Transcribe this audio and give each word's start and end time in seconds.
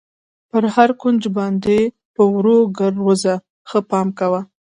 پر 0.49 0.63
هر 0.75 0.89
کونج 1.01 1.23
باندې 1.37 1.77
په 2.15 2.21
ورو 2.35 2.57
ګر 2.77 2.93
وځه، 3.05 3.35
ښه 3.69 3.79
پام 3.89 4.07
کوه. 4.19 4.41